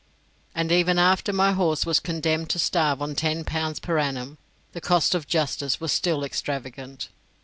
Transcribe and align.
And 0.55 0.71
even 0.71 0.97
after 0.97 1.31
my 1.31 1.51
horse 1.51 1.85
was 1.85 1.99
condemned 1.99 2.49
to 2.49 2.57
starve 2.57 3.03
on 3.03 3.13
ten 3.13 3.43
pounds 3.45 3.79
per 3.79 3.99
annum, 3.99 4.39
the 4.71 4.81
cost 4.81 5.13
of 5.13 5.27
justice 5.27 5.79
was 5.79 5.91
still 5.91 6.23
extravagant. 6.23 7.09